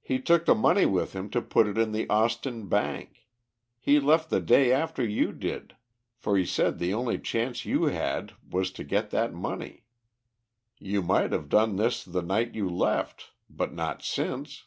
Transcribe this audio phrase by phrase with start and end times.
[0.00, 3.26] "He took the money with him to put it in the Austin Bank.
[3.80, 5.74] He left the day after you did,
[6.14, 9.86] for he said the only chance you had, was to get that money.
[10.78, 14.66] You might have done this the night you left, but not since."